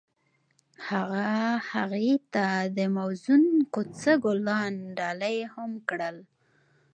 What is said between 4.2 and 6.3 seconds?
ګلان ډالۍ هم کړل.